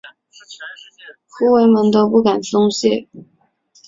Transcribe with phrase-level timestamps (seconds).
[1.29, 3.07] 护卫们都不敢松懈。